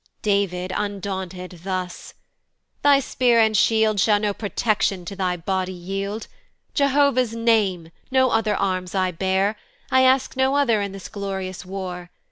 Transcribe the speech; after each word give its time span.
David 0.23 0.73
undaunted 0.75 1.59
thus, 1.63 2.15
"Thy 2.81 2.99
spear 2.99 3.39
and 3.39 3.55
shield 3.55 3.99
"Shall 3.99 4.19
no 4.19 4.33
protection 4.33 5.05
to 5.05 5.15
thy 5.15 5.37
body 5.37 5.73
yield: 5.73 6.25
"Jehovah's 6.73 7.35
name 7.35 7.91
no 8.09 8.31
other 8.31 8.55
arms 8.55 8.95
I 8.95 9.11
bear, 9.11 9.57
"I 9.91 10.01
ask 10.01 10.35
no 10.35 10.55
other 10.55 10.81
in 10.81 10.91
this 10.91 11.07
glorious 11.07 11.67
war. 11.67 12.09